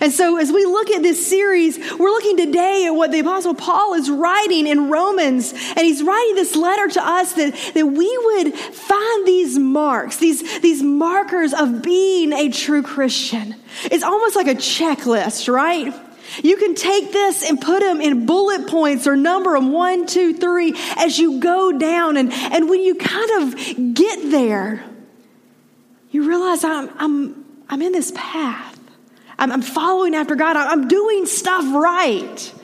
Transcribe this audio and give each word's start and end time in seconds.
And 0.00 0.10
so, 0.12 0.38
as 0.38 0.50
we 0.50 0.64
look 0.64 0.90
at 0.90 1.02
this 1.02 1.26
series, 1.26 1.78
we're 1.98 2.08
looking 2.08 2.38
today 2.38 2.86
at 2.86 2.92
what 2.92 3.12
the 3.12 3.20
Apostle 3.20 3.54
Paul 3.54 3.92
is 3.94 4.10
writing 4.10 4.66
in 4.66 4.88
Romans. 4.88 5.52
And 5.52 5.80
he's 5.80 6.02
writing 6.02 6.34
this 6.36 6.56
letter 6.56 6.88
to 6.88 7.06
us 7.06 7.34
that, 7.34 7.54
that 7.74 7.86
we 7.86 8.18
would 8.24 8.54
find 8.54 9.26
these 9.26 9.58
marks, 9.58 10.16
these, 10.16 10.60
these 10.60 10.82
markers 10.82 11.52
of 11.52 11.82
being 11.82 12.32
a 12.32 12.48
true 12.48 12.82
Christian. 12.82 13.54
It's 13.84 14.02
almost 14.02 14.36
like 14.36 14.46
a 14.46 14.54
checklist, 14.54 15.52
right? 15.52 15.94
You 16.42 16.56
can 16.56 16.74
take 16.74 17.12
this 17.12 17.48
and 17.48 17.60
put 17.60 17.80
them 17.80 18.00
in 18.00 18.24
bullet 18.24 18.68
points 18.68 19.06
or 19.06 19.16
number 19.16 19.52
them 19.52 19.72
one, 19.72 20.06
two, 20.06 20.32
three 20.32 20.74
as 20.96 21.18
you 21.18 21.40
go 21.40 21.72
down. 21.72 22.16
And, 22.16 22.32
and 22.32 22.70
when 22.70 22.80
you 22.80 22.94
kind 22.94 23.42
of 23.42 23.94
get 23.94 24.30
there, 24.30 24.82
you 26.10 26.26
realize 26.26 26.64
I'm, 26.64 26.88
I'm, 26.96 27.44
I'm 27.68 27.82
in 27.82 27.92
this 27.92 28.12
path. 28.14 28.69
I'm, 29.40 29.50
I'm 29.50 29.62
following 29.62 30.14
after 30.14 30.36
God. 30.36 30.56
I'm 30.56 30.86
doing 30.86 31.26
stuff 31.26 31.64
right. 31.74 32.54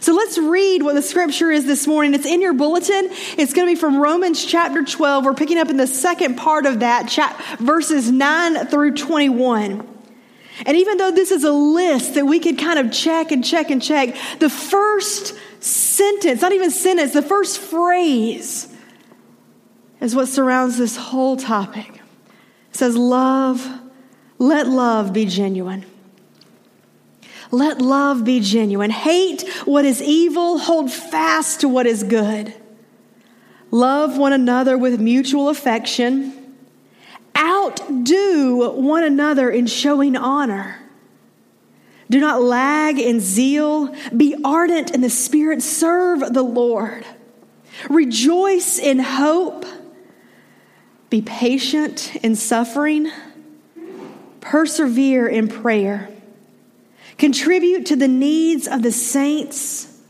So 0.00 0.14
let's 0.14 0.38
read 0.38 0.82
what 0.82 0.94
the 0.94 1.02
scripture 1.02 1.50
is 1.50 1.66
this 1.66 1.86
morning. 1.86 2.14
It's 2.14 2.26
in 2.26 2.40
your 2.40 2.54
bulletin. 2.54 3.08
It's 3.38 3.52
going 3.52 3.68
to 3.68 3.74
be 3.74 3.78
from 3.78 4.00
Romans 4.00 4.44
chapter 4.44 4.82
12. 4.82 5.24
We're 5.24 5.34
picking 5.34 5.58
up 5.58 5.68
in 5.68 5.76
the 5.76 5.86
second 5.86 6.36
part 6.36 6.66
of 6.66 6.80
that, 6.80 7.08
chat, 7.08 7.40
verses 7.58 8.10
9 8.10 8.66
through 8.66 8.96
21. 8.96 9.88
And 10.64 10.76
even 10.76 10.96
though 10.96 11.12
this 11.12 11.30
is 11.30 11.44
a 11.44 11.52
list 11.52 12.14
that 12.14 12.24
we 12.24 12.40
could 12.40 12.58
kind 12.58 12.78
of 12.78 12.90
check 12.90 13.30
and 13.30 13.44
check 13.44 13.70
and 13.70 13.82
check, 13.82 14.16
the 14.38 14.50
first 14.50 15.36
sentence, 15.60 16.40
not 16.40 16.52
even 16.52 16.70
sentence, 16.70 17.12
the 17.12 17.22
first 17.22 17.58
phrase 17.58 18.74
is 20.00 20.16
what 20.16 20.28
surrounds 20.28 20.78
this 20.78 20.96
whole 20.96 21.36
topic. 21.36 22.00
It 22.70 22.76
says, 22.76 22.96
Love, 22.96 23.68
let 24.38 24.66
love 24.66 25.12
be 25.12 25.26
genuine. 25.26 25.84
Let 27.52 27.82
love 27.82 28.24
be 28.24 28.40
genuine. 28.40 28.90
Hate 28.90 29.46
what 29.66 29.84
is 29.84 30.02
evil, 30.02 30.58
hold 30.58 30.90
fast 30.90 31.60
to 31.60 31.68
what 31.68 31.86
is 31.86 32.02
good. 32.02 32.54
Love 33.70 34.16
one 34.16 34.32
another 34.32 34.76
with 34.76 34.98
mutual 34.98 35.50
affection. 35.50 36.56
Outdo 37.36 38.70
one 38.72 39.04
another 39.04 39.50
in 39.50 39.66
showing 39.66 40.16
honor. 40.16 40.78
Do 42.10 42.20
not 42.20 42.42
lag 42.42 42.98
in 42.98 43.20
zeal. 43.20 43.94
Be 44.14 44.34
ardent 44.44 44.90
in 44.90 45.00
the 45.00 45.10
Spirit. 45.10 45.62
Serve 45.62 46.20
the 46.32 46.42
Lord. 46.42 47.04
Rejoice 47.88 48.78
in 48.78 48.98
hope. 48.98 49.64
Be 51.10 51.20
patient 51.20 52.14
in 52.16 52.34
suffering. 52.34 53.10
Persevere 54.40 55.26
in 55.28 55.48
prayer. 55.48 56.11
Contribute 57.18 57.86
to 57.86 57.96
the 57.96 58.08
needs 58.08 58.66
of 58.66 58.82
the 58.82 58.92
saints. 58.92 60.00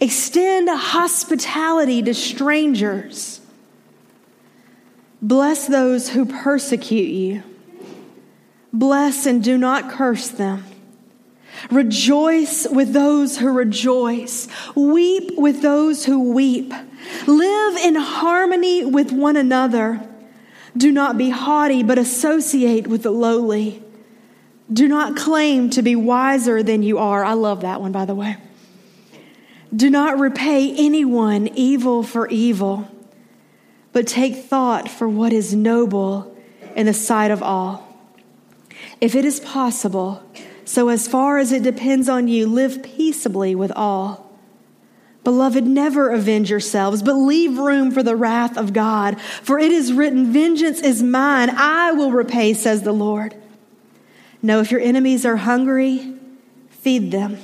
Extend 0.00 0.68
hospitality 0.68 2.02
to 2.02 2.14
strangers. 2.14 3.40
Bless 5.20 5.66
those 5.66 6.10
who 6.10 6.26
persecute 6.26 7.10
you. 7.10 7.42
Bless 8.72 9.26
and 9.26 9.44
do 9.44 9.56
not 9.56 9.90
curse 9.90 10.28
them. 10.28 10.64
Rejoice 11.70 12.66
with 12.68 12.92
those 12.92 13.38
who 13.38 13.52
rejoice. 13.52 14.48
Weep 14.74 15.30
with 15.36 15.62
those 15.62 16.04
who 16.06 16.32
weep. 16.32 16.72
Live 17.26 17.76
in 17.76 17.94
harmony 17.94 18.84
with 18.84 19.12
one 19.12 19.36
another. 19.36 20.08
Do 20.76 20.90
not 20.90 21.18
be 21.18 21.30
haughty, 21.30 21.82
but 21.82 21.98
associate 21.98 22.86
with 22.86 23.02
the 23.02 23.10
lowly. 23.10 23.81
Do 24.72 24.88
not 24.88 25.16
claim 25.16 25.70
to 25.70 25.82
be 25.82 25.96
wiser 25.96 26.62
than 26.62 26.82
you 26.82 26.98
are. 26.98 27.24
I 27.24 27.32
love 27.34 27.60
that 27.62 27.80
one, 27.80 27.92
by 27.92 28.04
the 28.04 28.14
way. 28.14 28.36
Do 29.74 29.90
not 29.90 30.18
repay 30.18 30.74
anyone 30.76 31.48
evil 31.48 32.02
for 32.02 32.28
evil, 32.28 32.88
but 33.92 34.06
take 34.06 34.36
thought 34.36 34.88
for 34.88 35.08
what 35.08 35.32
is 35.32 35.54
noble 35.54 36.34
in 36.76 36.86
the 36.86 36.94
sight 36.94 37.30
of 37.30 37.42
all. 37.42 37.88
If 39.00 39.14
it 39.14 39.24
is 39.24 39.40
possible, 39.40 40.22
so 40.64 40.88
as 40.88 41.08
far 41.08 41.38
as 41.38 41.52
it 41.52 41.62
depends 41.62 42.08
on 42.08 42.28
you, 42.28 42.46
live 42.46 42.82
peaceably 42.82 43.54
with 43.54 43.72
all. 43.72 44.30
Beloved, 45.24 45.64
never 45.66 46.10
avenge 46.10 46.50
yourselves, 46.50 47.02
but 47.02 47.14
leave 47.14 47.58
room 47.58 47.90
for 47.90 48.02
the 48.02 48.16
wrath 48.16 48.56
of 48.56 48.72
God. 48.72 49.20
For 49.20 49.58
it 49.58 49.70
is 49.70 49.92
written, 49.92 50.32
Vengeance 50.32 50.80
is 50.80 51.02
mine, 51.02 51.50
I 51.50 51.92
will 51.92 52.10
repay, 52.10 52.54
says 52.54 52.82
the 52.82 52.92
Lord. 52.92 53.34
No, 54.42 54.60
if 54.60 54.70
your 54.70 54.80
enemies 54.80 55.24
are 55.24 55.36
hungry, 55.36 56.14
feed 56.70 57.12
them. 57.12 57.38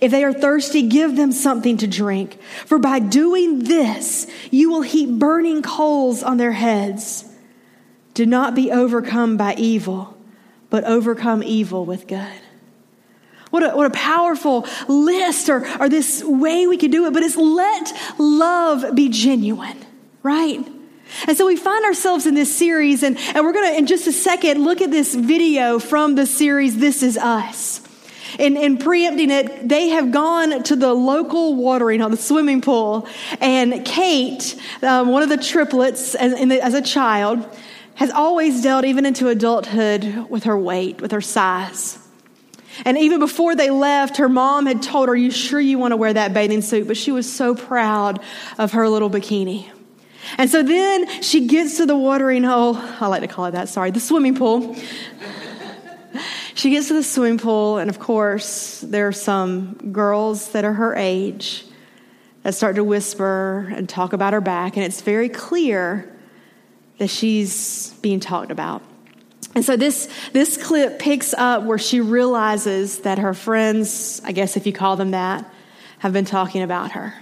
If 0.00 0.10
they 0.10 0.24
are 0.24 0.32
thirsty, 0.32 0.88
give 0.88 1.16
them 1.16 1.32
something 1.32 1.76
to 1.78 1.86
drink. 1.86 2.40
For 2.64 2.78
by 2.78 2.98
doing 2.98 3.64
this, 3.64 4.26
you 4.50 4.70
will 4.70 4.82
heap 4.82 5.18
burning 5.18 5.60
coals 5.62 6.22
on 6.22 6.38
their 6.38 6.52
heads. 6.52 7.30
Do 8.14 8.24
not 8.24 8.54
be 8.54 8.72
overcome 8.72 9.36
by 9.36 9.54
evil, 9.54 10.16
but 10.70 10.84
overcome 10.84 11.42
evil 11.42 11.84
with 11.84 12.06
good. 12.06 12.40
What 13.50 13.62
a, 13.62 13.76
what 13.76 13.86
a 13.86 13.90
powerful 13.90 14.66
list 14.88 15.50
or, 15.50 15.66
or 15.78 15.90
this 15.90 16.24
way 16.24 16.66
we 16.66 16.78
could 16.78 16.90
do 16.90 17.04
it, 17.06 17.12
but 17.12 17.22
it's 17.22 17.36
let 17.36 17.92
love 18.18 18.94
be 18.94 19.10
genuine, 19.10 19.84
right? 20.22 20.66
And 21.28 21.36
so 21.36 21.46
we 21.46 21.56
find 21.56 21.84
ourselves 21.84 22.26
in 22.26 22.34
this 22.34 22.54
series, 22.54 23.02
and, 23.02 23.16
and 23.18 23.44
we're 23.44 23.52
going 23.52 23.72
to, 23.72 23.78
in 23.78 23.86
just 23.86 24.06
a 24.06 24.12
second, 24.12 24.64
look 24.64 24.80
at 24.80 24.90
this 24.90 25.14
video 25.14 25.78
from 25.78 26.14
the 26.14 26.26
series 26.26 26.78
This 26.78 27.02
Is 27.02 27.16
Us. 27.16 27.80
In, 28.38 28.56
in 28.56 28.78
preempting 28.78 29.30
it, 29.30 29.68
they 29.68 29.90
have 29.90 30.10
gone 30.10 30.62
to 30.64 30.76
the 30.76 30.94
local 30.94 31.54
watering 31.54 32.00
hole, 32.00 32.08
the 32.08 32.16
swimming 32.16 32.60
pool, 32.60 33.06
and 33.40 33.84
Kate, 33.84 34.56
um, 34.82 35.08
one 35.08 35.22
of 35.22 35.28
the 35.28 35.36
triplets 35.36 36.14
as, 36.14 36.32
the, 36.32 36.60
as 36.62 36.74
a 36.74 36.82
child, 36.82 37.46
has 37.94 38.10
always 38.10 38.62
dealt, 38.62 38.84
even 38.84 39.04
into 39.04 39.28
adulthood, 39.28 40.30
with 40.30 40.44
her 40.44 40.58
weight, 40.58 41.00
with 41.00 41.12
her 41.12 41.20
size. 41.20 41.98
And 42.86 42.96
even 42.96 43.18
before 43.18 43.54
they 43.54 43.70
left, 43.70 44.16
her 44.16 44.30
mom 44.30 44.64
had 44.64 44.82
told 44.82 45.08
her, 45.08 45.12
Are 45.12 45.16
you 45.16 45.30
sure 45.30 45.60
you 45.60 45.78
want 45.78 45.92
to 45.92 45.96
wear 45.96 46.12
that 46.12 46.32
bathing 46.32 46.62
suit? 46.62 46.88
But 46.88 46.96
she 46.96 47.12
was 47.12 47.30
so 47.30 47.54
proud 47.54 48.20
of 48.58 48.72
her 48.72 48.88
little 48.88 49.10
bikini. 49.10 49.68
And 50.38 50.50
so 50.50 50.62
then 50.62 51.22
she 51.22 51.46
gets 51.46 51.76
to 51.76 51.86
the 51.86 51.96
watering 51.96 52.44
hole. 52.44 52.76
I 52.76 53.06
like 53.06 53.22
to 53.22 53.28
call 53.28 53.46
it 53.46 53.52
that, 53.52 53.68
sorry, 53.68 53.90
the 53.90 54.00
swimming 54.00 54.34
pool. 54.34 54.76
she 56.54 56.70
gets 56.70 56.88
to 56.88 56.94
the 56.94 57.02
swimming 57.02 57.38
pool, 57.38 57.78
and 57.78 57.90
of 57.90 57.98
course, 57.98 58.80
there 58.80 59.08
are 59.08 59.12
some 59.12 59.74
girls 59.92 60.50
that 60.50 60.64
are 60.64 60.72
her 60.72 60.94
age 60.94 61.64
that 62.42 62.54
start 62.54 62.76
to 62.76 62.84
whisper 62.84 63.72
and 63.74 63.88
talk 63.88 64.12
about 64.12 64.32
her 64.32 64.40
back, 64.40 64.76
and 64.76 64.84
it's 64.84 65.00
very 65.00 65.28
clear 65.28 66.08
that 66.98 67.08
she's 67.08 67.92
being 68.02 68.20
talked 68.20 68.50
about. 68.50 68.82
And 69.54 69.64
so 69.64 69.76
this, 69.76 70.08
this 70.32 70.62
clip 70.62 70.98
picks 70.98 71.34
up 71.34 71.64
where 71.64 71.78
she 71.78 72.00
realizes 72.00 73.00
that 73.00 73.18
her 73.18 73.34
friends, 73.34 74.20
I 74.24 74.32
guess 74.32 74.56
if 74.56 74.66
you 74.66 74.72
call 74.72 74.96
them 74.96 75.10
that, 75.10 75.44
have 75.98 76.12
been 76.12 76.24
talking 76.24 76.62
about 76.62 76.92
her. 76.92 77.14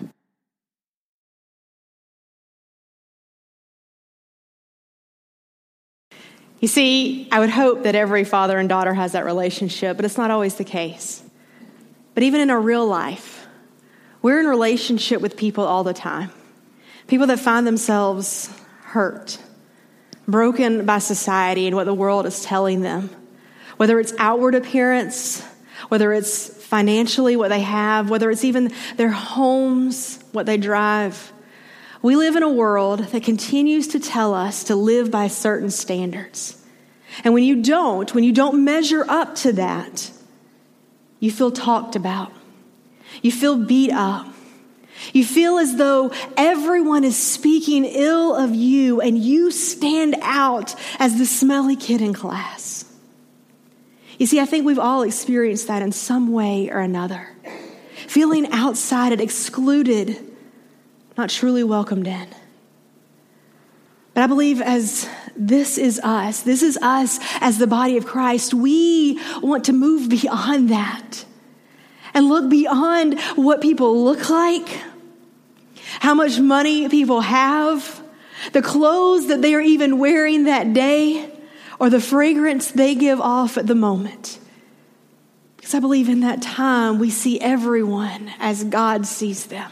You 6.60 6.68
see, 6.68 7.26
I 7.32 7.40
would 7.40 7.50
hope 7.50 7.84
that 7.84 7.94
every 7.94 8.22
father 8.24 8.58
and 8.58 8.68
daughter 8.68 8.92
has 8.92 9.12
that 9.12 9.24
relationship, 9.24 9.96
but 9.96 10.04
it's 10.04 10.18
not 10.18 10.30
always 10.30 10.56
the 10.56 10.64
case. 10.64 11.22
But 12.14 12.22
even 12.22 12.42
in 12.42 12.50
our 12.50 12.60
real 12.60 12.86
life, 12.86 13.46
we're 14.20 14.40
in 14.40 14.46
relationship 14.46 15.22
with 15.22 15.38
people 15.38 15.64
all 15.64 15.84
the 15.84 15.94
time. 15.94 16.30
People 17.06 17.26
that 17.28 17.40
find 17.40 17.66
themselves 17.66 18.50
hurt, 18.82 19.38
broken 20.28 20.84
by 20.84 20.98
society 20.98 21.66
and 21.66 21.74
what 21.74 21.84
the 21.84 21.94
world 21.94 22.26
is 22.26 22.44
telling 22.44 22.82
them. 22.82 23.08
Whether 23.78 23.98
it's 23.98 24.12
outward 24.18 24.54
appearance, 24.54 25.42
whether 25.88 26.12
it's 26.12 26.48
financially 26.66 27.36
what 27.36 27.48
they 27.48 27.62
have, 27.62 28.10
whether 28.10 28.30
it's 28.30 28.44
even 28.44 28.72
their 28.96 29.10
homes, 29.10 30.22
what 30.32 30.44
they 30.44 30.58
drive. 30.58 31.32
We 32.02 32.16
live 32.16 32.36
in 32.36 32.42
a 32.42 32.52
world 32.52 33.00
that 33.00 33.22
continues 33.22 33.88
to 33.88 34.00
tell 34.00 34.32
us 34.34 34.64
to 34.64 34.76
live 34.76 35.10
by 35.10 35.28
certain 35.28 35.70
standards. 35.70 36.56
And 37.24 37.34
when 37.34 37.44
you 37.44 37.62
don't, 37.62 38.14
when 38.14 38.24
you 38.24 38.32
don't 38.32 38.64
measure 38.64 39.04
up 39.08 39.34
to 39.36 39.52
that, 39.54 40.10
you 41.18 41.30
feel 41.30 41.50
talked 41.50 41.96
about. 41.96 42.32
You 43.20 43.30
feel 43.30 43.56
beat 43.56 43.92
up. 43.92 44.26
You 45.12 45.24
feel 45.24 45.58
as 45.58 45.76
though 45.76 46.12
everyone 46.36 47.04
is 47.04 47.16
speaking 47.16 47.84
ill 47.84 48.34
of 48.34 48.54
you 48.54 49.00
and 49.00 49.18
you 49.18 49.50
stand 49.50 50.16
out 50.22 50.74
as 50.98 51.18
the 51.18 51.26
smelly 51.26 51.76
kid 51.76 52.00
in 52.00 52.14
class. 52.14 52.84
You 54.18 54.26
see, 54.26 54.40
I 54.40 54.46
think 54.46 54.66
we've 54.66 54.78
all 54.78 55.02
experienced 55.02 55.68
that 55.68 55.82
in 55.82 55.92
some 55.92 56.32
way 56.32 56.70
or 56.70 56.80
another. 56.80 57.28
Feeling 58.06 58.50
outside, 58.52 59.12
and 59.12 59.20
excluded, 59.20 60.29
not 61.20 61.28
truly 61.28 61.62
welcomed 61.62 62.06
in. 62.06 62.28
But 64.14 64.24
I 64.24 64.26
believe 64.26 64.62
as 64.62 65.06
This 65.36 65.76
is 65.78 66.00
us. 66.00 66.42
This 66.42 66.62
is 66.62 66.78
us 66.82 67.18
as 67.40 67.58
the 67.58 67.66
body 67.66 67.96
of 67.96 68.06
Christ. 68.06 68.54
We 68.54 69.20
want 69.42 69.64
to 69.66 69.72
move 69.72 70.08
beyond 70.08 70.70
that 70.70 71.24
and 72.14 72.28
look 72.28 72.50
beyond 72.50 73.20
what 73.36 73.60
people 73.60 74.02
look 74.04 74.28
like, 74.28 74.82
how 76.00 76.14
much 76.14 76.38
money 76.38 76.88
people 76.88 77.20
have, 77.20 78.02
the 78.52 78.62
clothes 78.62 79.28
that 79.28 79.42
they 79.42 79.54
are 79.54 79.60
even 79.60 79.98
wearing 79.98 80.44
that 80.44 80.72
day, 80.72 81.30
or 81.78 81.88
the 81.88 82.00
fragrance 82.00 82.70
they 82.70 82.94
give 82.94 83.20
off 83.20 83.56
at 83.56 83.66
the 83.66 83.74
moment. 83.74 84.38
Because 85.56 85.74
I 85.74 85.80
believe 85.80 86.08
in 86.08 86.20
that 86.20 86.42
time 86.42 86.98
we 86.98 87.10
see 87.10 87.40
everyone 87.40 88.30
as 88.38 88.64
God 88.64 89.06
sees 89.06 89.46
them 89.46 89.70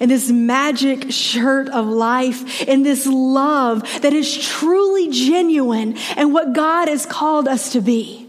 in 0.00 0.08
this 0.08 0.30
magic 0.30 1.10
shirt 1.10 1.68
of 1.68 1.86
life, 1.86 2.62
in 2.62 2.82
this 2.82 3.06
love 3.06 3.82
that 4.02 4.12
is 4.12 4.36
truly 4.36 5.08
genuine 5.08 5.96
and 6.16 6.32
what 6.32 6.52
God 6.52 6.88
has 6.88 7.06
called 7.06 7.48
us 7.48 7.72
to 7.72 7.80
be. 7.80 8.26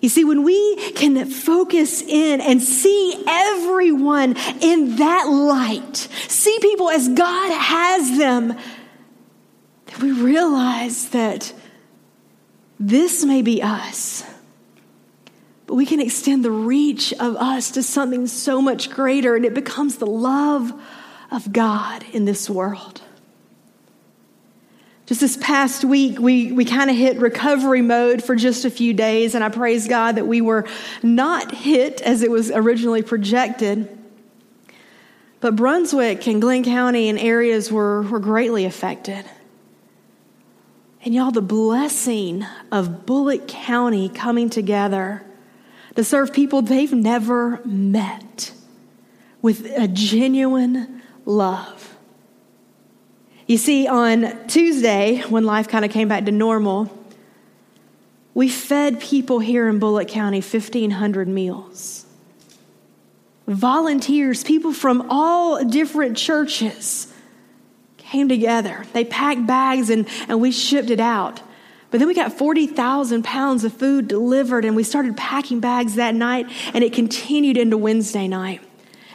You 0.00 0.08
see, 0.08 0.24
when 0.24 0.44
we 0.44 0.92
can 0.92 1.26
focus 1.26 2.00
in 2.00 2.40
and 2.40 2.62
see 2.62 3.22
everyone 3.28 4.36
in 4.60 4.96
that 4.96 5.28
light, 5.28 5.96
see 6.26 6.58
people 6.60 6.88
as 6.88 7.08
God 7.08 7.52
has 7.52 8.18
them, 8.18 8.48
then 9.86 10.00
we 10.00 10.12
realize 10.12 11.10
that 11.10 11.52
this 12.78 13.24
may 13.24 13.42
be 13.42 13.62
us 13.62 14.24
but 15.70 15.76
we 15.76 15.86
can 15.86 16.00
extend 16.00 16.44
the 16.44 16.50
reach 16.50 17.12
of 17.12 17.36
us 17.36 17.70
to 17.70 17.82
something 17.84 18.26
so 18.26 18.60
much 18.60 18.90
greater, 18.90 19.36
and 19.36 19.44
it 19.44 19.54
becomes 19.54 19.98
the 19.98 20.06
love 20.06 20.72
of 21.30 21.52
God 21.52 22.04
in 22.12 22.24
this 22.24 22.50
world. 22.50 23.00
Just 25.06 25.20
this 25.20 25.36
past 25.36 25.84
week, 25.84 26.18
we, 26.18 26.50
we 26.50 26.64
kind 26.64 26.90
of 26.90 26.96
hit 26.96 27.18
recovery 27.18 27.82
mode 27.82 28.20
for 28.20 28.34
just 28.34 28.64
a 28.64 28.70
few 28.70 28.92
days, 28.92 29.36
and 29.36 29.44
I 29.44 29.48
praise 29.48 29.86
God 29.86 30.16
that 30.16 30.26
we 30.26 30.40
were 30.40 30.66
not 31.04 31.54
hit 31.54 32.00
as 32.00 32.24
it 32.24 32.32
was 32.32 32.50
originally 32.50 33.02
projected. 33.02 33.96
But 35.38 35.54
Brunswick 35.54 36.26
and 36.26 36.40
Glynn 36.40 36.64
County 36.64 37.08
and 37.08 37.16
areas 37.16 37.70
were, 37.70 38.02
were 38.02 38.18
greatly 38.18 38.64
affected. 38.64 39.24
And 41.04 41.14
y'all, 41.14 41.30
the 41.30 41.40
blessing 41.40 42.44
of 42.72 43.06
Bulloch 43.06 43.46
County 43.46 44.08
coming 44.08 44.50
together 44.50 45.26
to 45.96 46.04
serve 46.04 46.32
people 46.32 46.62
they've 46.62 46.92
never 46.92 47.60
met 47.64 48.52
with 49.42 49.66
a 49.76 49.88
genuine 49.88 51.02
love. 51.24 51.96
You 53.46 53.56
see, 53.56 53.88
on 53.88 54.46
Tuesday, 54.46 55.22
when 55.28 55.44
life 55.44 55.66
kind 55.66 55.84
of 55.84 55.90
came 55.90 56.08
back 56.08 56.24
to 56.26 56.30
normal, 56.30 56.96
we 58.34 58.48
fed 58.48 59.00
people 59.00 59.40
here 59.40 59.68
in 59.68 59.78
Bulloch 59.78 60.08
County 60.08 60.40
1,500 60.40 61.26
meals. 61.26 62.06
Volunteers, 63.48 64.44
people 64.44 64.72
from 64.72 65.06
all 65.10 65.64
different 65.64 66.16
churches 66.16 67.12
came 67.96 68.28
together. 68.28 68.84
They 68.92 69.04
packed 69.04 69.46
bags 69.46 69.90
and, 69.90 70.06
and 70.28 70.40
we 70.40 70.52
shipped 70.52 70.90
it 70.90 71.00
out. 71.00 71.40
But 71.90 71.98
then 71.98 72.06
we 72.06 72.14
got 72.14 72.32
40,000 72.32 73.24
pounds 73.24 73.64
of 73.64 73.72
food 73.72 74.06
delivered, 74.06 74.64
and 74.64 74.76
we 74.76 74.84
started 74.84 75.16
packing 75.16 75.60
bags 75.60 75.96
that 75.96 76.14
night, 76.14 76.46
and 76.72 76.84
it 76.84 76.92
continued 76.92 77.56
into 77.56 77.76
Wednesday 77.76 78.28
night. 78.28 78.60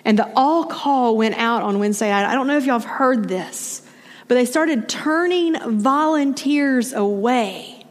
And 0.04 0.19
the 0.19 0.31
all 0.36 0.66
call 0.66 1.18
went 1.18 1.36
out 1.36 1.63
on 1.63 1.80
Wednesday 1.80 2.10
night. 2.10 2.25
I 2.25 2.33
don't 2.33 2.48
know 2.48 2.57
if 2.57 2.66
y'all 2.66 2.80
have 2.80 2.89
heard 2.89 3.30
this, 3.30 3.81
but 4.27 4.36
they 4.36 4.45
started 4.45 4.89
turning 4.89 5.57
volunteers 5.80 6.94
away 6.94 7.86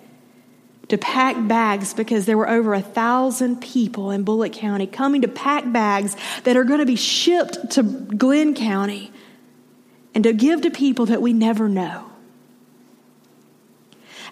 to 0.89 0.99
pack 0.99 1.49
bags 1.49 1.95
because 1.95 2.27
there 2.27 2.37
were 2.37 2.49
over 2.49 2.75
a 2.75 2.83
thousand 2.83 3.63
people 3.63 4.11
in 4.11 4.23
Bulloch 4.23 4.53
County 4.53 4.87
coming 4.87 5.23
to 5.23 5.29
pack 5.29 5.71
bags 5.73 6.15
that 6.45 6.57
are 6.57 6.65
going 6.65 6.81
to 6.81 6.87
be 6.87 6.97
shipped 6.97 7.71
to 7.71 7.83
Glynn 7.83 8.55
County 8.55 9.11
and 10.15 10.23
to 10.25 10.33
give 10.33 10.61
to 10.63 10.71
people 10.71 11.07
that 11.07 11.23
we 11.23 11.33
never 11.33 11.69
know. 11.69 12.11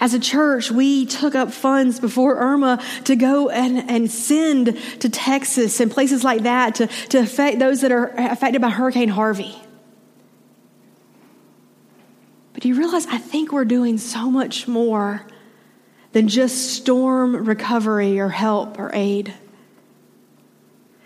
As 0.02 0.14
a 0.14 0.18
church, 0.18 0.68
we 0.68 1.06
took 1.06 1.36
up 1.36 1.52
funds 1.52 2.00
before 2.00 2.36
Irma 2.36 2.82
to 3.04 3.14
go 3.14 3.50
and, 3.50 3.88
and 3.88 4.10
send 4.10 4.76
to 4.98 5.08
Texas 5.08 5.78
and 5.78 5.92
places 5.92 6.24
like 6.24 6.42
that 6.42 6.74
to, 6.74 6.88
to 6.88 7.18
affect 7.18 7.60
those 7.60 7.82
that 7.82 7.92
are 7.92 8.08
affected 8.16 8.60
by 8.60 8.70
Hurricane 8.70 9.10
Harvey. 9.10 9.54
But 12.52 12.64
do 12.64 12.68
you 12.68 12.74
realize 12.74 13.06
I 13.06 13.18
think 13.18 13.52
we're 13.52 13.64
doing 13.64 13.96
so 13.96 14.28
much 14.28 14.66
more 14.66 15.24
than 16.10 16.26
just 16.26 16.72
storm 16.72 17.36
recovery 17.36 18.18
or 18.18 18.28
help 18.28 18.80
or 18.80 18.90
aid? 18.92 19.32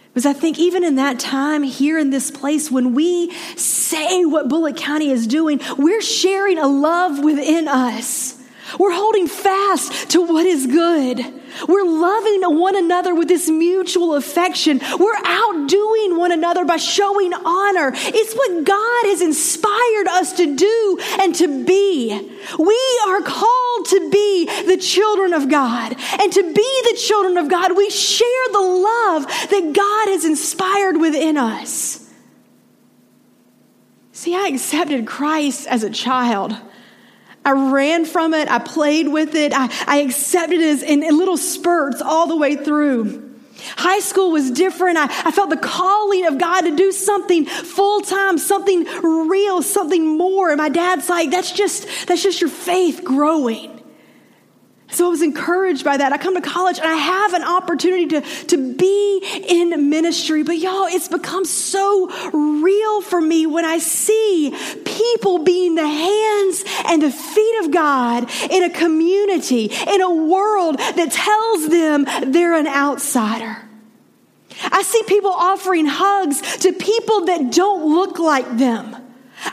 Because 0.08 0.24
I 0.24 0.32
think 0.32 0.58
even 0.58 0.82
in 0.82 0.94
that 0.94 1.20
time 1.20 1.62
here 1.64 1.98
in 1.98 2.08
this 2.08 2.30
place, 2.30 2.70
when 2.70 2.94
we 2.94 3.30
say 3.56 4.24
what 4.24 4.48
Bulloch 4.48 4.78
County 4.78 5.10
is 5.10 5.26
doing, 5.26 5.60
we're 5.76 6.00
sharing 6.00 6.56
a 6.56 6.66
love 6.66 7.22
within 7.22 7.68
us 7.68 8.35
we're 8.78 8.92
holding 8.92 9.26
fast 9.28 10.10
to 10.10 10.22
what 10.22 10.46
is 10.46 10.66
good. 10.66 11.24
We're 11.68 11.84
loving 11.84 12.42
one 12.58 12.76
another 12.76 13.14
with 13.14 13.28
this 13.28 13.48
mutual 13.48 14.14
affection. 14.14 14.80
We're 14.98 15.16
outdoing 15.24 16.16
one 16.16 16.32
another 16.32 16.64
by 16.64 16.76
showing 16.76 17.32
honor. 17.32 17.92
It's 17.94 18.34
what 18.34 18.64
God 18.64 19.06
has 19.06 19.22
inspired 19.22 20.08
us 20.08 20.32
to 20.34 20.54
do 20.54 20.98
and 21.20 21.34
to 21.36 21.64
be. 21.64 22.10
We 22.58 23.00
are 23.08 23.22
called 23.22 23.86
to 23.86 24.10
be 24.10 24.46
the 24.66 24.76
children 24.76 25.32
of 25.32 25.48
God. 25.48 25.94
And 26.20 26.32
to 26.32 26.42
be 26.42 26.82
the 26.90 26.98
children 26.98 27.38
of 27.38 27.48
God, 27.48 27.76
we 27.76 27.88
share 27.90 28.48
the 28.52 28.60
love 28.60 29.26
that 29.26 29.72
God 29.74 30.08
has 30.12 30.24
inspired 30.24 30.98
within 30.98 31.36
us. 31.36 32.02
See, 34.12 34.34
I 34.34 34.48
accepted 34.48 35.06
Christ 35.06 35.66
as 35.68 35.82
a 35.82 35.90
child. 35.90 36.56
I 37.46 37.52
ran 37.52 38.04
from 38.06 38.34
it. 38.34 38.50
I 38.50 38.58
played 38.58 39.06
with 39.06 39.36
it. 39.36 39.52
I, 39.54 39.72
I 39.86 39.98
accepted 39.98 40.58
it 40.58 40.82
in, 40.82 41.04
in 41.04 41.16
little 41.16 41.36
spurts 41.36 42.02
all 42.02 42.26
the 42.26 42.36
way 42.36 42.56
through. 42.56 43.22
High 43.76 44.00
school 44.00 44.32
was 44.32 44.50
different. 44.50 44.98
I, 44.98 45.04
I, 45.04 45.30
felt 45.30 45.50
the 45.50 45.56
calling 45.56 46.26
of 46.26 46.38
God 46.38 46.62
to 46.62 46.74
do 46.74 46.90
something 46.90 47.46
full 47.46 48.00
time, 48.00 48.36
something 48.38 48.84
real, 49.28 49.62
something 49.62 50.18
more. 50.18 50.50
And 50.50 50.58
my 50.58 50.68
dad's 50.68 51.08
like, 51.08 51.30
that's 51.30 51.52
just, 51.52 51.86
that's 52.08 52.22
just 52.22 52.40
your 52.40 52.50
faith 52.50 53.04
growing. 53.04 53.75
So 54.88 55.06
I 55.06 55.08
was 55.08 55.22
encouraged 55.22 55.84
by 55.84 55.96
that. 55.96 56.12
I 56.12 56.18
come 56.18 56.34
to 56.34 56.40
college 56.40 56.78
and 56.78 56.86
I 56.86 56.94
have 56.94 57.34
an 57.34 57.42
opportunity 57.42 58.06
to, 58.06 58.20
to 58.20 58.74
be 58.74 59.18
in 59.48 59.90
ministry. 59.90 60.42
But 60.44 60.58
y'all, 60.58 60.86
it's 60.86 61.08
become 61.08 61.44
so 61.44 62.08
real 62.32 63.00
for 63.02 63.20
me 63.20 63.46
when 63.46 63.64
I 63.64 63.78
see 63.78 64.54
people 64.84 65.38
being 65.40 65.74
the 65.74 65.86
hands 65.86 66.64
and 66.86 67.02
the 67.02 67.10
feet 67.10 67.64
of 67.64 67.72
God 67.72 68.30
in 68.50 68.62
a 68.62 68.70
community, 68.70 69.66
in 69.66 70.00
a 70.00 70.14
world 70.14 70.78
that 70.78 71.10
tells 71.10 71.68
them 71.68 72.32
they're 72.32 72.54
an 72.54 72.68
outsider. 72.68 73.62
I 74.62 74.82
see 74.82 75.02
people 75.06 75.30
offering 75.30 75.86
hugs 75.86 76.58
to 76.58 76.72
people 76.72 77.26
that 77.26 77.52
don't 77.52 77.92
look 77.92 78.18
like 78.18 78.56
them. 78.56 78.96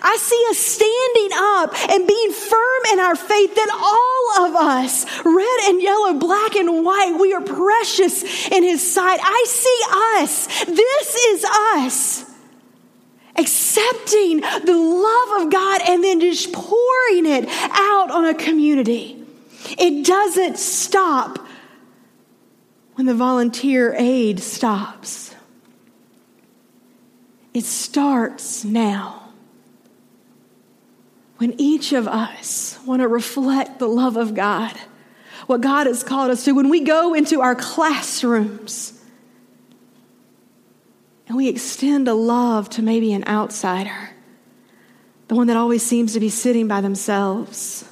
I 0.01 0.17
see 0.17 0.45
us 0.50 0.57
standing 0.57 1.38
up 1.38 1.89
and 1.89 2.07
being 2.07 2.31
firm 2.31 2.81
in 2.91 3.00
our 3.00 3.15
faith 3.15 3.55
that 3.55 3.69
all 3.71 4.45
of 4.45 4.55
us, 4.55 5.05
red 5.23 5.59
and 5.69 5.81
yellow, 5.81 6.13
black 6.13 6.55
and 6.55 6.83
white, 6.83 7.17
we 7.19 7.33
are 7.33 7.41
precious 7.41 8.23
in 8.50 8.63
His 8.63 8.81
sight. 8.93 9.19
I 9.21 9.45
see 9.47 9.81
us. 10.21 10.65
This 10.65 11.15
is 11.15 11.45
us. 11.45 12.31
Accepting 13.35 14.41
the 14.41 14.77
love 14.77 15.41
of 15.41 15.51
God 15.51 15.81
and 15.88 16.03
then 16.03 16.19
just 16.19 16.53
pouring 16.53 17.25
it 17.25 17.47
out 17.71 18.12
on 18.12 18.25
a 18.25 18.33
community. 18.33 19.25
It 19.77 20.05
doesn't 20.05 20.57
stop 20.59 21.39
when 22.95 23.07
the 23.07 23.15
volunteer 23.15 23.93
aid 23.97 24.39
stops. 24.39 25.33
It 27.53 27.65
starts 27.65 28.63
now 28.63 29.23
when 31.43 31.59
each 31.59 31.91
of 31.91 32.07
us 32.07 32.79
want 32.85 33.01
to 33.01 33.07
reflect 33.09 33.77
the 33.77 33.85
love 33.85 34.15
of 34.15 34.33
God, 34.33 34.71
what 35.45 35.59
God 35.59 35.88
has 35.88 36.01
called 36.01 36.31
us 36.31 36.45
to, 36.45 36.53
when 36.53 36.69
we 36.69 36.79
go 36.79 37.13
into 37.13 37.41
our 37.41 37.53
classrooms 37.53 38.97
and 41.27 41.35
we 41.35 41.50
extend 41.50 42.07
a 42.07 42.13
love 42.13 42.69
to 42.69 42.81
maybe 42.81 43.12
an 43.12 43.25
outsider, 43.27 44.12
the 45.27 45.35
one 45.35 45.47
that 45.47 45.57
always 45.57 45.83
seems 45.83 46.13
to 46.13 46.21
be 46.21 46.29
sitting 46.29 46.69
by 46.69 46.79
themselves, 46.79 47.91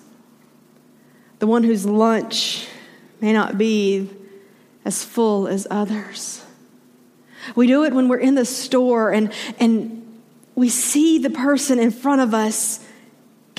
the 1.39 1.47
one 1.47 1.65
whose 1.65 1.85
lunch 1.85 2.69
may 3.19 3.33
not 3.33 3.57
be 3.57 4.09
as 4.85 5.03
full 5.03 5.49
as 5.49 5.67
others. 5.69 6.41
We 7.57 7.67
do 7.67 7.83
it 7.83 7.93
when 7.93 8.07
we're 8.07 8.19
in 8.19 8.35
the 8.35 8.45
store 8.45 9.11
and, 9.11 9.33
and 9.59 10.21
we 10.55 10.69
see 10.69 11.17
the 11.17 11.29
person 11.29 11.79
in 11.79 11.91
front 11.91 12.21
of 12.21 12.33
us 12.33 12.87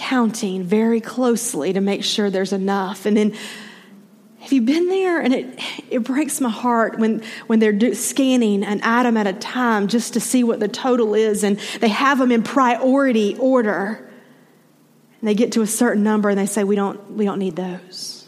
counting 0.02 0.64
very 0.64 1.00
closely 1.00 1.72
to 1.72 1.80
make 1.80 2.02
sure 2.02 2.28
there's 2.28 2.52
enough. 2.52 3.06
And 3.06 3.16
then, 3.16 3.36
have 4.40 4.52
you 4.52 4.60
been 4.60 4.88
there? 4.88 5.20
And 5.20 5.32
it, 5.32 5.60
it 5.90 5.98
breaks 6.00 6.40
my 6.40 6.50
heart 6.50 6.98
when, 6.98 7.22
when 7.46 7.60
they're 7.60 7.72
do, 7.72 7.94
scanning 7.94 8.64
an 8.64 8.80
item 8.82 9.16
at 9.16 9.28
a 9.28 9.32
time 9.32 9.86
just 9.86 10.14
to 10.14 10.20
see 10.20 10.42
what 10.42 10.58
the 10.58 10.66
total 10.66 11.14
is, 11.14 11.44
and 11.44 11.56
they 11.80 11.88
have 11.88 12.18
them 12.18 12.32
in 12.32 12.42
priority 12.42 13.36
order. 13.38 14.10
And 15.20 15.28
they 15.28 15.34
get 15.34 15.52
to 15.52 15.62
a 15.62 15.68
certain 15.68 16.02
number 16.02 16.28
and 16.28 16.36
they 16.36 16.46
say, 16.46 16.64
We 16.64 16.74
don't, 16.74 17.12
we 17.12 17.24
don't 17.24 17.38
need 17.38 17.54
those. 17.54 18.26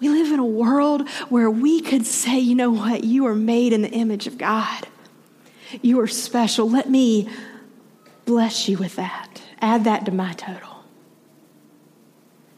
We 0.00 0.08
live 0.08 0.32
in 0.32 0.38
a 0.38 0.46
world 0.46 1.06
where 1.28 1.50
we 1.50 1.82
could 1.82 2.06
say, 2.06 2.38
You 2.38 2.54
know 2.54 2.70
what? 2.70 3.04
You 3.04 3.26
are 3.26 3.34
made 3.34 3.74
in 3.74 3.82
the 3.82 3.90
image 3.90 4.26
of 4.26 4.38
God. 4.38 4.88
You 5.82 6.00
are 6.00 6.06
special. 6.06 6.70
Let 6.70 6.88
me 6.88 7.28
bless 8.28 8.68
you 8.68 8.76
with 8.76 8.96
that. 8.96 9.40
Add 9.62 9.84
that 9.84 10.04
to 10.04 10.12
my 10.12 10.34
total. 10.34 10.84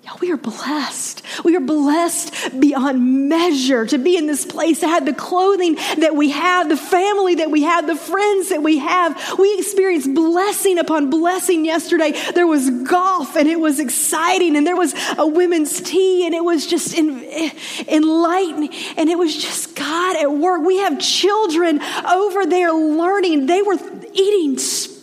Y'all, 0.03 0.19
We 0.21 0.33
are 0.33 0.37
blessed. 0.37 1.23
We 1.45 1.57
are 1.57 1.61
blessed 1.61 2.61
beyond 2.61 3.29
measure 3.29 3.87
to 3.87 3.97
be 3.99 4.17
in 4.17 4.27
this 4.27 4.45
place, 4.45 4.81
to 4.81 4.89
have 4.89 5.07
the 5.07 5.15
clothing 5.15 5.77
that 5.99 6.15
we 6.15 6.31
have, 6.31 6.69
the 6.69 6.77
family 6.77 7.37
that 7.37 7.51
we 7.51 7.63
have, 7.63 7.87
the 7.87 7.97
friends 7.97 8.51
that 8.51 8.63
we 8.63 8.79
have. 8.79 9.39
We 9.39 9.59
experienced 9.59 10.13
blessing 10.15 10.79
upon 10.79 11.09
blessing 11.09 11.65
yesterday. 11.65 12.13
There 12.35 12.47
was 12.47 12.69
golf 12.69 13.37
and 13.37 13.49
it 13.49 13.59
was 13.59 13.81
exciting, 13.81 14.57
and 14.57 14.67
there 14.67 14.77
was 14.77 14.95
a 15.17 15.27
women's 15.27 15.81
tea, 15.81 16.27
and 16.27 16.35
it 16.35 16.45
was 16.45 16.67
just 16.67 16.97
enlightening, 16.97 18.71
and 18.97 19.09
it 19.09 19.19
was 19.19 19.35
just 19.37 19.75
God 19.75 20.17
at 20.17 20.31
work. 20.31 20.63
We 20.63 20.79
have 20.79 20.99
children 20.99 21.81
over 21.81 22.45
there 22.47 22.73
learning. 22.73 23.47
They 23.47 23.63
were 23.63 23.79
eating 24.13 24.59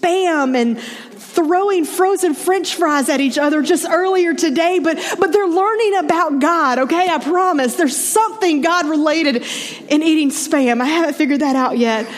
spam 0.08 0.56
and 0.56 0.80
throwing 0.80 1.86
frozen 1.86 2.34
french 2.34 2.76
fries 2.76 3.10
at 3.10 3.20
each 3.20 3.38
other 3.38 3.62
just 3.62 3.88
earlier 3.88 4.34
today, 4.34 4.80
but, 4.80 4.98
but 5.20 5.32
they're 5.32 5.48
learning 5.48 5.98
about 5.98 6.40
God, 6.40 6.80
okay? 6.80 7.08
I 7.08 7.20
promise. 7.20 7.76
There's 7.76 7.96
something 7.96 8.62
God 8.62 8.90
related 8.90 9.46
in 9.88 10.04
eating 10.04 10.30
spam. 10.32 10.82
I 10.82 10.86
haven't 10.86 11.16
figured 11.16 11.42
that 11.42 11.56
out 11.56 11.78
yet. 11.78 12.10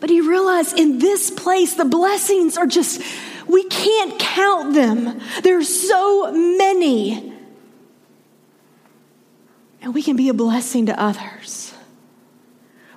But 0.00 0.10
he 0.10 0.20
realized 0.20 0.78
in 0.78 0.98
this 0.98 1.30
place, 1.30 1.74
the 1.74 1.86
blessings 1.86 2.58
are 2.58 2.66
just, 2.66 3.00
we 3.48 3.64
can't 3.64 4.18
count 4.18 4.74
them. 4.74 5.20
There's 5.42 5.88
so 5.88 6.30
many. 6.30 7.32
And 9.80 9.94
we 9.94 10.02
can 10.02 10.16
be 10.16 10.28
a 10.28 10.34
blessing 10.34 10.86
to 10.86 11.00
others. 11.00 11.63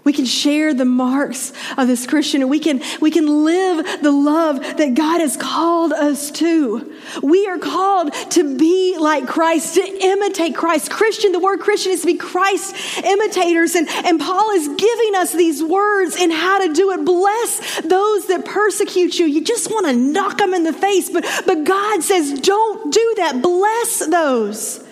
We 0.07 0.13
can 0.13 0.23
share 0.23 0.73
the 0.73 0.85
marks 0.85 1.51
of 1.77 1.89
this 1.89 2.07
Christian 2.07 2.47
we 2.47 2.59
can, 2.59 2.81
we 3.01 3.11
can 3.11 3.43
live 3.43 4.01
the 4.01 4.13
love 4.13 4.61
that 4.77 4.93
God 4.93 5.19
has 5.19 5.35
called 5.35 5.91
us 5.91 6.31
to. 6.31 6.95
We 7.21 7.45
are 7.45 7.57
called 7.57 8.13
to 8.13 8.57
be 8.57 8.97
like 8.97 9.27
Christ, 9.27 9.75
to 9.75 9.81
imitate 9.81 10.55
Christ. 10.55 10.89
Christian, 10.89 11.33
the 11.33 11.41
word 11.41 11.59
Christian 11.59 11.91
is 11.91 12.01
to 12.01 12.07
be 12.07 12.13
Christ 12.13 12.73
imitators. 13.03 13.75
And, 13.75 13.89
and 13.89 14.17
Paul 14.17 14.49
is 14.51 14.69
giving 14.69 15.15
us 15.15 15.33
these 15.33 15.61
words 15.61 16.15
in 16.15 16.31
how 16.31 16.65
to 16.65 16.73
do 16.73 16.91
it. 16.91 17.03
Bless 17.03 17.81
those 17.81 18.27
that 18.27 18.45
persecute 18.45 19.19
you. 19.19 19.25
You 19.25 19.43
just 19.43 19.69
want 19.69 19.87
to 19.87 19.93
knock 19.93 20.37
them 20.37 20.53
in 20.53 20.63
the 20.63 20.71
face, 20.71 21.09
but, 21.09 21.25
but 21.45 21.65
God 21.65 22.01
says, 22.01 22.39
don't 22.39 22.93
do 22.93 23.13
that. 23.17 23.41
Bless 23.41 24.05
those. 24.05 24.87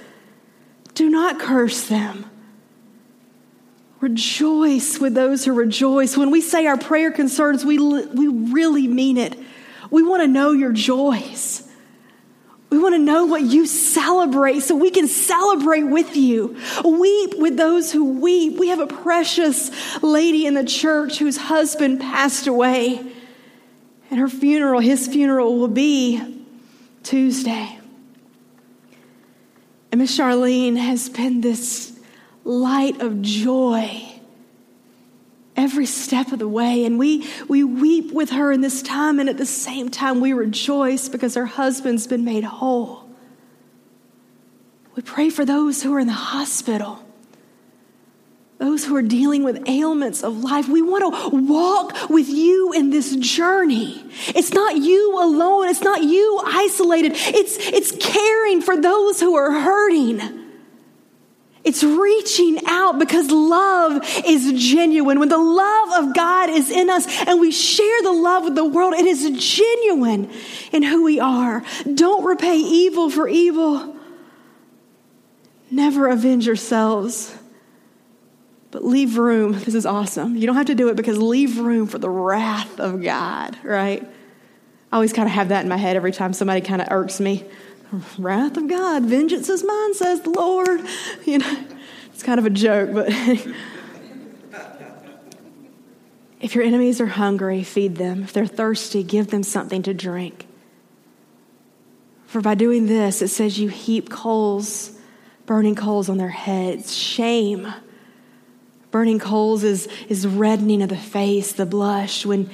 Do 0.93 1.09
not 1.09 1.39
curse 1.39 1.87
them. 1.87 2.29
Rejoice 4.05 4.99
with 4.99 5.15
those 5.15 5.45
who 5.45 5.53
rejoice. 5.53 6.15
When 6.15 6.29
we 6.29 6.39
say 6.39 6.67
our 6.67 6.77
prayer 6.77 7.09
concerns, 7.09 7.65
we, 7.65 7.79
we 7.79 8.27
really 8.27 8.87
mean 8.87 9.17
it. 9.17 9.35
We 9.89 10.03
want 10.03 10.21
to 10.21 10.27
know 10.27 10.51
your 10.51 10.71
joys. 10.71 11.67
We 12.69 12.77
want 12.77 12.93
to 12.93 12.99
know 12.99 13.25
what 13.25 13.41
you 13.41 13.65
celebrate 13.65 14.59
so 14.59 14.75
we 14.75 14.91
can 14.91 15.07
celebrate 15.07 15.85
with 15.85 16.15
you. 16.15 16.55
Weep 16.83 17.33
with 17.39 17.57
those 17.57 17.91
who 17.91 18.19
weep. 18.19 18.59
We 18.59 18.67
have 18.67 18.79
a 18.79 18.85
precious 18.85 19.71
lady 20.03 20.45
in 20.45 20.53
the 20.53 20.63
church 20.63 21.17
whose 21.17 21.37
husband 21.37 21.99
passed 21.99 22.45
away, 22.45 23.11
and 24.11 24.19
her 24.19 24.29
funeral, 24.29 24.81
his 24.81 25.07
funeral, 25.07 25.57
will 25.57 25.67
be 25.67 26.45
Tuesday. 27.01 27.79
And 29.91 29.99
Miss 29.99 30.15
Charlene 30.15 30.77
has 30.77 31.09
been 31.09 31.41
this 31.41 31.94
light 32.45 33.01
of 33.01 33.21
joy 33.21 34.15
every 35.57 35.85
step 35.85 36.31
of 36.31 36.39
the 36.39 36.47
way. 36.47 36.85
And 36.85 36.99
we, 36.99 37.27
we 37.47 37.63
weep 37.63 38.11
with 38.11 38.29
her 38.29 38.51
in 38.51 38.61
this 38.61 38.81
time, 38.81 39.19
and 39.19 39.29
at 39.29 39.37
the 39.37 39.45
same 39.45 39.89
time, 39.89 40.21
we 40.21 40.33
rejoice 40.33 41.09
because 41.09 41.35
her 41.35 41.45
husband's 41.45 42.07
been 42.07 42.25
made 42.25 42.43
whole. 42.43 43.09
We 44.95 45.01
pray 45.01 45.29
for 45.29 45.43
those 45.43 45.83
who 45.83 45.93
are 45.93 45.99
in 45.99 46.07
the 46.07 46.13
hospital, 46.13 47.03
those 48.59 48.85
who 48.85 48.95
are 48.95 49.01
dealing 49.01 49.43
with 49.43 49.67
ailments 49.67 50.23
of 50.23 50.37
life. 50.37 50.69
We 50.69 50.81
want 50.81 51.31
to 51.31 51.37
walk 51.37 52.09
with 52.09 52.29
you 52.29 52.71
in 52.71 52.91
this 52.91 53.15
journey. 53.17 54.05
It's 54.27 54.53
not 54.53 54.77
you 54.77 55.21
alone, 55.21 55.67
it's 55.67 55.81
not 55.81 56.03
you 56.03 56.41
isolated, 56.45 57.11
it's, 57.15 57.57
it's 57.57 57.91
caring 57.99 58.61
for 58.61 58.79
those 58.79 59.19
who 59.19 59.35
are 59.35 59.51
hurting. 59.51 60.44
It's 61.65 61.83
reaching 61.83 62.59
out 62.67 62.99
because 62.99 63.31
love 63.31 64.07
is 64.23 64.53
genuine. 64.53 65.17
When 65.19 65.29
the 65.29 65.37
love 65.39 66.05
of 66.05 66.15
God 66.15 66.51
is 66.51 66.69
in 66.69 66.91
us 66.91 67.07
and 67.27 67.41
we 67.41 67.49
share 67.49 68.03
the 68.03 68.11
love 68.11 68.43
with 68.43 68.55
the 68.55 68.63
world, 68.63 68.93
it 68.93 69.07
is 69.07 69.23
genuine 69.31 70.31
in 70.71 70.83
who 70.83 71.03
we 71.03 71.19
are. 71.19 71.63
Don't 71.91 72.23
repay 72.23 72.57
evil 72.57 73.09
for 73.09 73.27
evil. 73.27 73.97
Never 75.71 76.07
avenge 76.07 76.45
yourselves. 76.45 77.35
But 78.69 78.85
leave 78.85 79.17
room. 79.17 79.53
This 79.53 79.73
is 79.73 79.87
awesome. 79.87 80.35
You 80.35 80.45
don't 80.45 80.57
have 80.57 80.67
to 80.67 80.75
do 80.75 80.89
it 80.89 80.95
because 80.95 81.17
leave 81.17 81.57
room 81.57 81.87
for 81.87 81.97
the 81.97 82.09
wrath 82.09 82.79
of 82.79 83.01
God, 83.01 83.57
right? 83.63 84.03
I 84.91 84.95
always 84.95 85.13
kind 85.13 85.27
of 85.27 85.33
have 85.33 85.49
that 85.49 85.63
in 85.63 85.69
my 85.69 85.77
head 85.77 85.95
every 85.95 86.11
time 86.11 86.31
somebody 86.33 86.61
kind 86.61 86.81
of 86.81 86.89
irks 86.91 87.19
me 87.19 87.43
wrath 88.17 88.57
of 88.57 88.67
God, 88.67 89.03
vengeance 89.03 89.49
is 89.49 89.63
mine, 89.63 89.93
says 89.93 90.21
the 90.21 90.31
Lord. 90.31 90.81
You 91.25 91.39
know, 91.39 91.65
it's 92.13 92.21
kind 92.21 92.39
of 92.39 92.45
a 92.45 92.51
joke, 92.51 92.93
but 92.93 93.09
if 96.39 96.53
your 96.53 96.63
enemies 96.63 97.01
are 97.01 97.07
hungry, 97.07 97.63
feed 97.63 97.95
them. 97.95 98.21
If 98.23 98.31
they're 98.31 98.45
thirsty, 98.45 99.01
give 99.01 99.27
them 99.27 99.41
something 99.41 99.81
to 99.83 99.93
drink. 99.93 100.45
For 102.27 102.41
by 102.41 102.53
doing 102.53 102.85
this, 102.85 103.23
it 103.23 103.29
says 103.29 103.57
you 103.57 103.69
heap 103.69 104.09
coals, 104.09 104.91
burning 105.45 105.73
coals 105.73 106.09
on 106.09 106.17
their 106.17 106.29
heads. 106.29 106.95
Shame. 106.95 107.73
Burning 108.91 109.19
coals 109.19 109.63
is, 109.63 109.87
is 110.09 110.27
reddening 110.27 110.83
of 110.83 110.89
the 110.89 110.97
face, 110.97 111.53
the 111.53 111.65
blush. 111.65 112.25
When, 112.25 112.49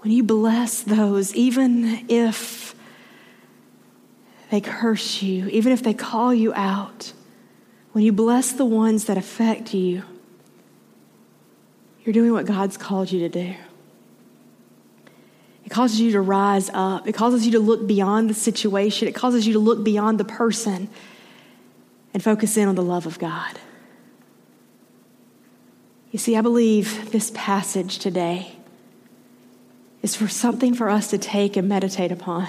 when 0.00 0.12
you 0.12 0.22
bless 0.22 0.82
those, 0.82 1.34
even 1.34 2.06
if 2.08 2.75
they 4.50 4.60
curse 4.60 5.22
you, 5.22 5.48
even 5.48 5.72
if 5.72 5.82
they 5.82 5.94
call 5.94 6.32
you 6.32 6.54
out, 6.54 7.12
when 7.92 8.04
you 8.04 8.12
bless 8.12 8.52
the 8.52 8.64
ones 8.64 9.06
that 9.06 9.16
affect 9.16 9.74
you, 9.74 10.02
you're 12.04 12.12
doing 12.12 12.32
what 12.32 12.46
God's 12.46 12.76
called 12.76 13.10
you 13.10 13.20
to 13.20 13.28
do. 13.28 13.54
It 15.64 15.70
causes 15.70 16.00
you 16.00 16.12
to 16.12 16.20
rise 16.20 16.70
up. 16.72 17.08
It 17.08 17.14
causes 17.14 17.44
you 17.44 17.52
to 17.52 17.58
look 17.58 17.88
beyond 17.88 18.30
the 18.30 18.34
situation. 18.34 19.08
It 19.08 19.16
causes 19.16 19.46
you 19.46 19.54
to 19.54 19.58
look 19.58 19.82
beyond 19.82 20.20
the 20.20 20.24
person 20.24 20.88
and 22.14 22.22
focus 22.22 22.56
in 22.56 22.68
on 22.68 22.76
the 22.76 22.84
love 22.84 23.06
of 23.06 23.18
God. 23.18 23.58
You 26.12 26.20
see, 26.20 26.36
I 26.36 26.40
believe 26.40 27.10
this 27.10 27.32
passage 27.34 27.98
today 27.98 28.52
is 30.02 30.14
for 30.14 30.28
something 30.28 30.72
for 30.72 30.88
us 30.88 31.10
to 31.10 31.18
take 31.18 31.56
and 31.56 31.68
meditate 31.68 32.12
upon. 32.12 32.48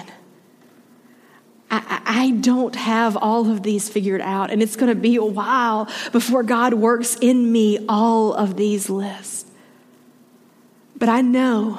I, 1.70 2.30
don't 2.40 2.74
have 2.74 3.16
all 3.16 3.50
of 3.50 3.62
these 3.62 3.88
figured 3.88 4.20
out, 4.20 4.50
and 4.50 4.62
it's 4.62 4.76
going 4.76 4.88
to 4.88 5.00
be 5.00 5.16
a 5.16 5.24
while 5.24 5.88
before 6.12 6.42
God 6.42 6.74
works 6.74 7.16
in 7.20 7.50
me 7.50 7.84
all 7.88 8.32
of 8.32 8.56
these 8.56 8.88
lists. 8.88 9.50
But 10.96 11.08
I 11.08 11.20
know, 11.20 11.78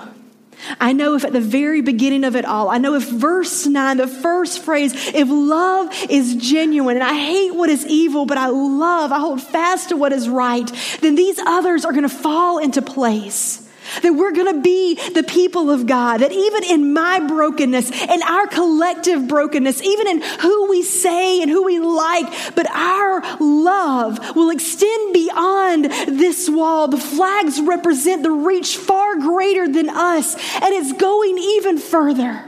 I 0.80 0.94
know 0.94 1.16
if 1.16 1.26
at 1.26 1.34
the 1.34 1.42
very 1.42 1.82
beginning 1.82 2.24
of 2.24 2.36
it 2.36 2.46
all, 2.46 2.70
I 2.70 2.78
know 2.78 2.94
if 2.96 3.10
verse 3.10 3.66
9, 3.66 3.98
the 3.98 4.08
first 4.08 4.64
phrase, 4.64 4.94
if 4.94 5.28
love 5.30 5.94
is 6.10 6.36
genuine, 6.36 6.98
and 6.98 7.04
I 7.04 7.14
hate 7.14 7.56
what 7.56 7.70
is 7.70 7.86
evil, 7.88 8.26
but 8.26 8.38
I 8.38 8.48
love, 8.48 9.12
I 9.12 9.20
hold 9.20 9.42
fast 9.42 9.90
to 9.90 9.98
what 9.98 10.14
is 10.14 10.30
right, 10.30 10.72
then 11.02 11.16
these 11.16 11.40
others 11.40 11.84
are 11.86 11.92
going 11.92 12.04
to 12.04 12.10
fall 12.10 12.60
into 12.60 12.82
place. 12.82 13.69
That 14.02 14.14
we're 14.14 14.32
going 14.32 14.54
to 14.54 14.62
be 14.62 14.96
the 15.12 15.24
people 15.24 15.72
of 15.72 15.88
God. 15.88 16.20
That 16.20 16.32
even 16.32 16.64
in 16.64 16.94
my 16.94 17.20
brokenness 17.20 17.92
and 17.92 18.22
our 18.24 18.48
collective 18.48 19.28
brokenness, 19.28 19.82
even 19.82 20.08
in 20.08 20.22
who 20.22 20.70
we 20.70 20.84
say 20.84 21.42
and 21.42 21.50
who 21.50 21.64
we 21.64 21.80
like, 21.80 22.56
but 22.56 22.70
our 22.70 23.22
love 23.40 24.36
will 24.36 24.50
extend 24.50 25.14
beyond 25.14 25.86
this 25.86 26.50
wall. 26.50 26.88
The 26.88 26.98
flags 26.98 27.60
represent 27.62 28.24
the 28.24 28.32
reach 28.32 28.78
far 28.78 29.16
greater 29.16 29.68
than 29.68 29.90
us, 29.90 30.36
and 30.36 30.74
it's 30.74 30.94
going 30.94 31.38
even 31.38 31.78
further. 31.78 32.46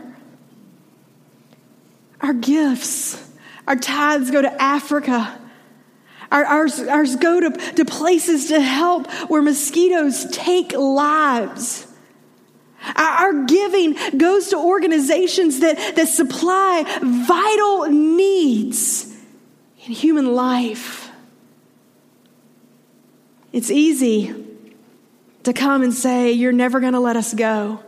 Our 2.21 2.33
gifts, 2.33 3.21
our 3.67 3.75
tithes 3.75 4.31
go 4.31 4.41
to 4.41 4.61
Africa. 4.61 5.40
Our, 6.31 6.45
ours, 6.45 6.79
ours 6.79 7.15
go 7.17 7.41
to, 7.41 7.73
to 7.73 7.85
places 7.85 8.47
to 8.47 8.61
help 8.61 9.11
where 9.29 9.41
mosquitoes 9.41 10.25
take 10.31 10.71
lives. 10.71 11.85
Our 12.95 13.43
giving 13.43 13.95
goes 14.17 14.49
to 14.49 14.57
organizations 14.57 15.59
that, 15.59 15.95
that 15.95 16.07
supply 16.07 16.83
vital 17.01 17.89
needs 17.89 19.05
in 19.85 19.91
human 19.91 20.33
life. 20.33 21.09
It's 23.51 23.69
easy 23.69 24.33
to 25.43 25.53
come 25.53 25.83
and 25.83 25.93
say, 25.93 26.31
You're 26.31 26.53
never 26.53 26.79
going 26.79 26.93
to 26.93 26.99
let 26.99 27.17
us 27.17 27.33
go. 27.33 27.83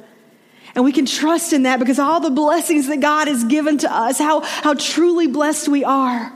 And 0.75 0.83
we 0.83 0.91
can 0.91 1.05
trust 1.05 1.53
in 1.53 1.63
that 1.63 1.79
because 1.79 1.99
all 1.99 2.19
the 2.19 2.31
blessings 2.31 2.87
that 2.87 2.99
God 2.99 3.27
has 3.27 3.43
given 3.43 3.77
to 3.79 3.91
us, 3.91 4.17
how, 4.17 4.41
how 4.41 4.73
truly 4.73 5.27
blessed 5.27 5.67
we 5.69 5.83
are. 5.83 6.31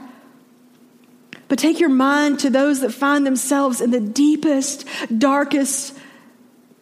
But 1.48 1.58
take 1.58 1.80
your 1.80 1.88
mind 1.88 2.40
to 2.40 2.50
those 2.50 2.80
that 2.80 2.92
find 2.92 3.26
themselves 3.26 3.80
in 3.80 3.90
the 3.90 4.00
deepest, 4.00 4.86
darkest, 5.16 5.96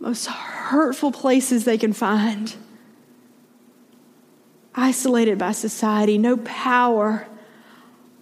most 0.00 0.26
hurtful 0.26 1.12
places 1.12 1.64
they 1.64 1.78
can 1.78 1.92
find. 1.92 2.54
Isolated 4.74 5.38
by 5.38 5.52
society, 5.52 6.18
no 6.18 6.36
power. 6.38 7.26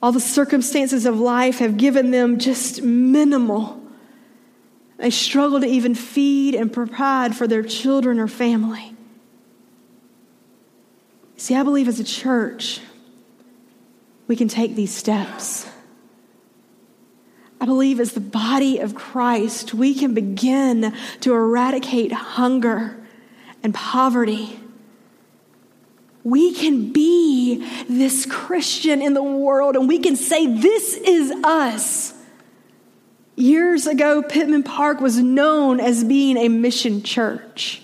All 0.02 0.12
the 0.12 0.20
circumstances 0.20 1.06
of 1.06 1.18
life 1.18 1.58
have 1.58 1.78
given 1.78 2.10
them 2.10 2.38
just 2.38 2.82
minimal. 2.82 3.80
They 4.98 5.10
struggle 5.10 5.60
to 5.60 5.66
even 5.66 5.94
feed 5.94 6.54
and 6.54 6.72
provide 6.72 7.34
for 7.34 7.48
their 7.48 7.62
children 7.62 8.20
or 8.20 8.28
family. 8.28 8.94
See, 11.36 11.56
I 11.56 11.62
believe 11.62 11.88
as 11.88 11.98
a 11.98 12.04
church, 12.04 12.80
we 14.28 14.36
can 14.36 14.48
take 14.48 14.76
these 14.76 14.94
steps. 14.94 15.68
I 17.64 17.66
believe 17.66 17.98
as 17.98 18.12
the 18.12 18.20
body 18.20 18.78
of 18.80 18.94
Christ, 18.94 19.72
we 19.72 19.94
can 19.94 20.12
begin 20.12 20.94
to 21.20 21.32
eradicate 21.32 22.12
hunger 22.12 22.94
and 23.62 23.72
poverty. 23.72 24.60
We 26.24 26.52
can 26.52 26.92
be 26.92 27.66
this 27.88 28.26
Christian 28.26 29.00
in 29.00 29.14
the 29.14 29.22
world 29.22 29.76
and 29.76 29.88
we 29.88 29.98
can 29.98 30.14
say, 30.14 30.46
This 30.46 30.92
is 30.92 31.30
us. 31.42 32.12
Years 33.34 33.86
ago, 33.86 34.22
Pittman 34.22 34.62
Park 34.62 35.00
was 35.00 35.18
known 35.18 35.80
as 35.80 36.04
being 36.04 36.36
a 36.36 36.48
mission 36.48 37.02
church. 37.02 37.80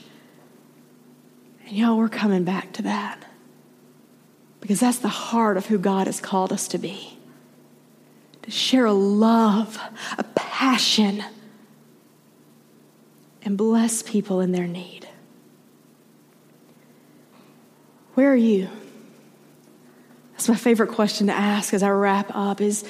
And 1.65 1.75
y'all, 1.75 1.97
we're 1.97 2.11
coming 2.11 2.45
back 2.45 2.75
to 2.75 2.83
that 2.83 3.25
because 4.61 4.81
that's 4.81 4.99
the 4.99 5.09
heart 5.09 5.57
of 5.57 5.65
who 5.65 5.79
God 5.79 6.07
has 6.07 6.21
called 6.21 6.53
us 6.53 6.69
to 6.69 6.77
be 6.77 7.17
share 8.51 8.87
a 8.87 8.93
love, 8.93 9.79
a 10.19 10.25
passion, 10.35 11.23
and 13.43 13.57
bless 13.57 14.03
people 14.03 14.41
in 14.41 14.53
their 14.53 14.67
need. 14.67 15.09
Where 18.15 18.33
are 18.33 18.37
you? 18.37 18.69
That's 20.33 20.49
my 20.49 20.57
favorite 20.57 20.91
question 20.91 21.29
to 21.29 21.33
ask 21.33 21.73
as 21.75 21.83
I 21.83 21.91
wrap 21.91 22.31
up 22.35 22.61
is 22.61 22.85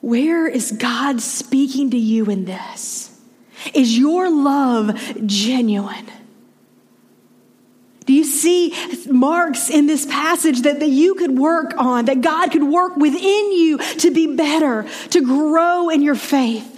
where 0.00 0.46
is 0.46 0.72
God 0.72 1.20
speaking 1.20 1.90
to 1.90 1.96
you 1.96 2.26
in 2.26 2.44
this? 2.44 3.18
Is 3.74 3.98
your 3.98 4.30
love 4.30 4.98
genuine? 5.26 6.06
Do 8.06 8.12
you 8.12 8.24
see 8.24 8.72
marks 9.10 9.68
in 9.68 9.86
this 9.86 10.06
passage 10.06 10.62
that, 10.62 10.78
that 10.78 10.88
you 10.88 11.16
could 11.16 11.36
work 11.36 11.74
on, 11.76 12.04
that 12.04 12.20
God 12.20 12.52
could 12.52 12.62
work 12.62 12.96
within 12.96 13.52
you 13.52 13.78
to 13.78 14.12
be 14.12 14.36
better, 14.36 14.86
to 15.10 15.20
grow 15.20 15.88
in 15.88 16.02
your 16.02 16.14
faith? 16.14 16.72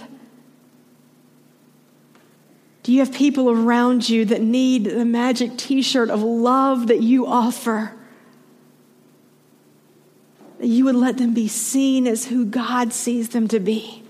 Do 2.81 2.91
you 2.91 2.99
have 2.99 3.13
people 3.13 3.51
around 3.51 4.09
you 4.09 4.25
that 4.25 4.41
need 4.41 4.85
the 4.85 5.05
magic 5.05 5.55
t 5.57 5.83
shirt 5.83 6.09
of 6.09 6.23
love 6.23 6.87
that 6.87 7.03
you 7.03 7.27
offer? 7.27 7.93
That 10.57 10.67
you 10.67 10.85
would 10.85 10.95
let 10.95 11.17
them 11.17 11.35
be 11.35 11.47
seen 11.47 12.07
as 12.07 12.25
who 12.25 12.43
God 12.43 12.91
sees 12.91 13.29
them 13.29 13.47
to 13.49 13.59
be. 13.59 14.03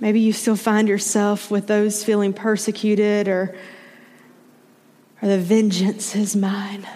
Maybe 0.00 0.20
you 0.20 0.32
still 0.32 0.56
find 0.56 0.88
yourself 0.88 1.50
with 1.50 1.66
those 1.66 2.02
feeling 2.02 2.32
persecuted 2.32 3.28
or 3.28 3.54
or 5.22 5.28
the 5.28 5.38
vengeance 5.38 6.14
is 6.14 6.36
mine. 6.36 6.86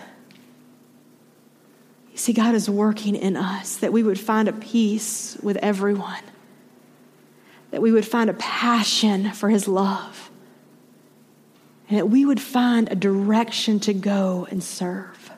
You 2.13 2.19
see, 2.19 2.33
God 2.33 2.55
is 2.55 2.69
working 2.69 3.17
in 3.17 3.37
us 3.37 3.77
that 3.77 3.93
we 3.93 4.03
would 4.03 4.21
find 4.21 4.49
a 4.49 4.53
peace 4.53 5.39
with 5.43 5.57
everyone, 5.59 6.23
that 7.71 7.81
we 7.81 7.93
would 7.93 8.07
find 8.07 8.29
a 8.29 8.35
passion 8.35 9.33
for 9.33 9.49
His 9.49 9.67
love, 9.67 10.31
and 11.89 11.99
that 11.99 12.07
we 12.07 12.25
would 12.25 12.41
find 12.41 12.91
a 12.91 12.95
direction 12.95 13.81
to 13.81 13.95
go 13.95 14.47
and 14.51 14.63
serve. 14.63 15.31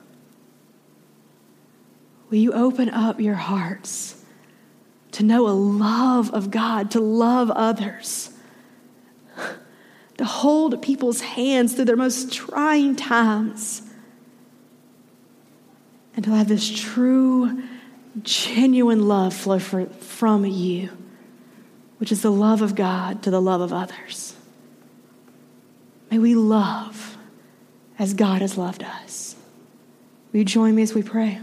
Will 2.31 2.39
you 2.39 2.53
open 2.53 2.89
up 2.89 3.21
your 3.21 3.35
hearts 3.35 4.25
to 5.13 5.23
know 5.23 5.47
a 5.47 5.53
love 5.53 6.33
of 6.33 6.51
God, 6.51 6.91
to 6.93 7.01
love 7.01 7.51
others? 7.51 8.32
To 10.23 10.29
hold 10.29 10.81
people's 10.81 11.21
hands 11.21 11.75
through 11.75 11.85
their 11.85 11.97
most 11.97 12.33
trying 12.33 12.95
times, 12.95 13.83
and 16.15 16.25
to 16.25 16.31
have 16.31 16.47
this 16.47 16.71
true, 16.71 17.61
genuine 18.23 19.09
love 19.09 19.35
flow 19.35 19.59
from 19.59 20.45
you, 20.45 20.91
which 21.99 22.13
is 22.13 22.23
the 22.23 22.31
love 22.31 22.63
of 22.63 22.77
God 22.77 23.25
to 23.25 23.33
the 23.33 23.43
love 23.43 23.61
of 23.61 23.73
others. 23.73 24.37
May 26.09 26.19
we 26.19 26.37
love 26.37 27.17
as 27.99 28.15
God 28.15 28.43
has 28.43 28.57
loved 28.57 28.85
us. 28.85 29.35
Will 30.31 30.39
you 30.39 30.45
join 30.45 30.77
me 30.77 30.83
as 30.83 30.95
we 30.95 31.03
pray? 31.03 31.41